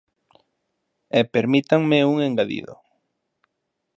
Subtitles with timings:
[1.19, 2.73] E permítanme un engadido.